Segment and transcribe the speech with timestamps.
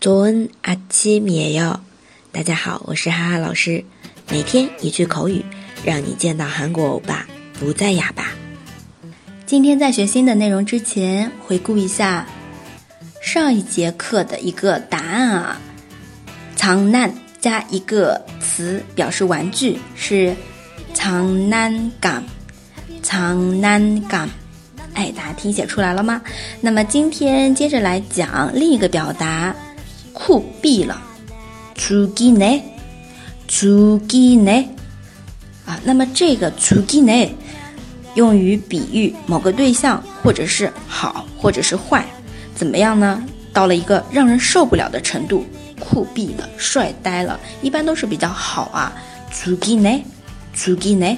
[0.00, 1.80] 早安，阿七米哟！
[2.30, 3.84] 大家好，我是哈哈老师，
[4.30, 5.44] 每天一句口语，
[5.84, 7.26] 让你见到韩国欧巴
[7.58, 8.26] 不再哑巴。
[9.44, 12.28] 今天在学新的内容之前，回顾一下
[13.20, 15.60] 上一节课的一个答案啊。
[16.54, 20.36] 藏难加一个词表示玩具是
[20.94, 22.22] 藏难感，
[23.02, 24.30] 长难感。
[24.94, 26.22] 哎，大家听写出来了吗？
[26.60, 29.52] 那么今天接着来讲另一个表达。
[30.27, 31.01] 酷毙了，
[31.75, 32.61] 出기네
[33.47, 34.67] 出기네
[35.65, 37.29] 啊，那么这个出기네
[38.15, 42.05] 用于比喻某个对象，或者是好，或者是坏，
[42.55, 43.23] 怎么样呢？
[43.53, 45.45] 到了一个让人受不了的程度，
[45.79, 48.93] 酷毙了，帅呆了，一般都是比较好啊。
[49.31, 50.01] 出기네
[50.53, 51.17] 出기네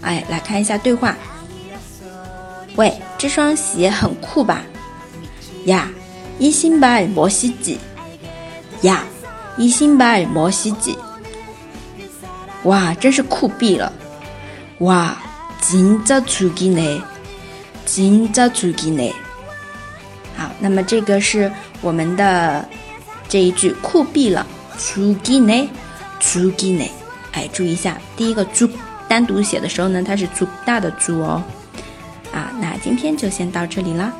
[0.00, 1.16] 哎，来看一下对话。
[2.76, 4.62] 喂，这双鞋很酷吧？
[5.66, 5.88] 呀，
[6.38, 7.76] 이신발멋있지
[8.84, 9.04] 呀，
[9.56, 10.96] 一新白摩西几，
[12.64, 13.92] 哇，真是酷毙了！
[14.78, 15.16] 哇，
[15.60, 17.00] 진짜죽이 네，
[17.86, 19.12] 진짜죽이 네。
[20.36, 21.52] 好，那么这个是
[21.82, 22.66] 我们的
[23.28, 24.46] 这一句酷毙了，
[24.78, 25.68] 죽이 네，
[26.20, 26.90] 죽이 네。
[27.32, 28.70] 哎，注意一下，第一个주
[29.06, 31.42] 单独写的时候呢，它是주大的주哦。
[32.32, 34.12] 啊，那今天就先到这里了。